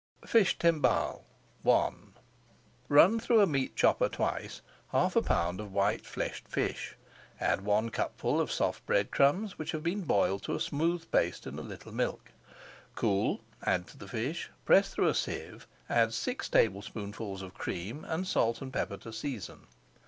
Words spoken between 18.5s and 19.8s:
and pepper to season.